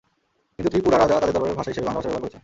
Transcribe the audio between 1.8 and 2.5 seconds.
বাংলা ভাষা ব্যবহার করেছেন।